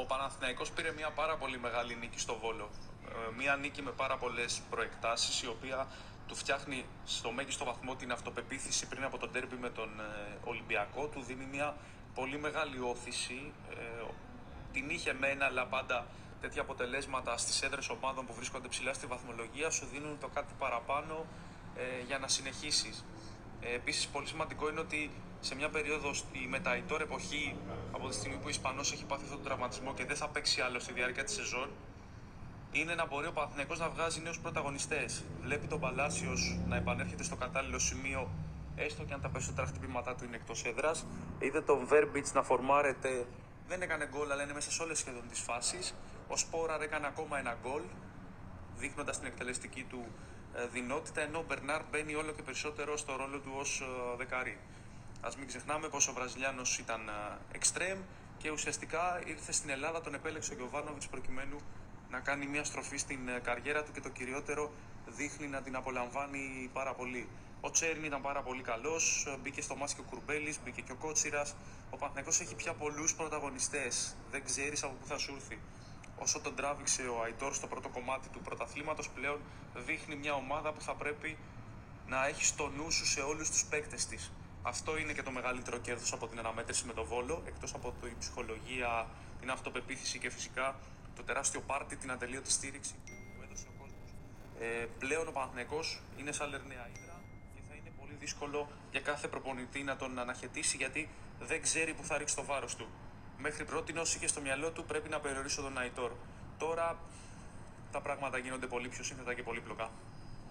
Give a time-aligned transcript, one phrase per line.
[0.00, 2.68] Ο Παναθηναϊκός πήρε μια πάρα πολύ μεγάλη νίκη στο Βόλο.
[3.08, 5.86] Ε, Μια νίκη με πάρα πολλές προεκτάσεις, η οποία
[6.26, 11.06] του φτιάχνει στο μέγιστο βαθμό την αυτοπεποίθηση πριν από τον τέρμπι με τον ε, Ολυμπιακό.
[11.06, 11.76] Του δίνει μια
[12.14, 13.52] πολύ μεγάλη όθηση.
[13.70, 14.04] Ε,
[14.72, 16.06] την είχε μένα, αλλά πάντα
[16.40, 21.26] τέτοια αποτελέσματα στις έδρες ομάδων που βρίσκονται ψηλά στη βαθμολογία σου δίνουν το κάτι παραπάνω
[21.76, 23.04] ε, για να συνεχίσεις.
[23.60, 27.56] Ε, Επίσης, πολύ σημαντικό είναι ότι σε μια περίοδο στη μεταϊτόρ εποχή,
[27.92, 30.60] από τη στιγμή που ο Ισπανός έχει πάθει αυτόν τον τραυματισμό και δεν θα παίξει
[30.60, 31.68] άλλο στη διάρκεια της σεζόν,
[32.72, 35.24] είναι να μπορεί ο Παναθηναϊκός να βγάζει νέους πρωταγωνιστές.
[35.42, 38.30] Βλέπει τον Παλάσιος να επανέρχεται στο κατάλληλο σημείο,
[38.76, 41.06] έστω και αν τα περισσότερα χτυπήματά του είναι εκτός έδρας.
[41.38, 43.26] Είδε τον Βέρμπιτς να φορμάρεται.
[43.68, 45.94] Δεν έκανε γκολ, αλλά είναι μέσα σε όλες σχεδόν τις φάσεις.
[46.28, 47.82] Ο Σπόραρ έκανε ακόμα ένα γκολ,
[48.78, 50.04] δείχνοντας την εκτελεστική του
[50.54, 53.82] ε, δυνότητα, ενώ ο Μπερνάρ μπαίνει όλο και περισσότερο στο ρόλο του ως
[54.16, 54.58] δεκαρή.
[55.20, 57.00] Α μην ξεχνάμε πω ο Βραζιλιάνος ήταν
[57.52, 57.98] εξτρέμ
[58.38, 61.58] και ουσιαστικά ήρθε στην Ελλάδα, τον επέλεξε ο Γιωβάνοβιτς προκειμένου
[62.10, 64.70] να κάνει μια στροφή στην ε, καριέρα του και το κυριότερο
[65.06, 67.28] δείχνει να την απολαμβάνει πάρα πολύ.
[67.60, 71.54] Ο Τσέριν ήταν πάρα πολύ καλός, μπήκε στο μάσκι ο Κουρμπέλης, μπήκε και ο Κότσιρας.
[71.90, 74.16] Ο Παναθηναϊκός έχει πια πολλούς πρωταγωνιστές.
[74.30, 75.58] Δεν ξέρεις από πού θα σου έρθει.
[76.18, 79.40] Όσο τον τράβηξε ο Αϊτόρ στο πρώτο κομμάτι του πρωταθλήματος, πλέον
[79.74, 81.36] δείχνει μια ομάδα που θα πρέπει
[82.08, 84.32] να έχει στο νου σου σε όλους τους παίκτες της.
[84.68, 88.18] Αυτό είναι και το μεγαλύτερο κέρδος από την αναμέτρηση με τον Βόλο, εκτός από την
[88.18, 89.06] ψυχολογία,
[89.40, 90.76] την αυτοπεποίθηση και φυσικά
[91.16, 94.10] το τεράστιο πάρτι, την ατελείωτη στήριξη που έδωσε ο κόσμος.
[94.60, 97.20] Ε, πλέον ο Παναθηναϊκός είναι σαν λερναία ύδρα
[97.54, 101.08] και θα είναι πολύ δύσκολο για κάθε προπονητή να τον αναχαιτήσει γιατί
[101.40, 102.86] δεν ξέρει που θα ρίξει το βάρος του.
[103.38, 106.12] Μέχρι πρώτη όσοι είχε στο μυαλό του πρέπει να περιορίσω τον Αϊτόρ.
[106.58, 106.98] Τώρα
[107.92, 109.90] τα πράγματα γίνονται πολύ πιο σύνθετα και πολύπλοκα.